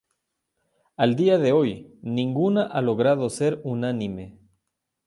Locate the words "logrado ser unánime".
2.81-4.39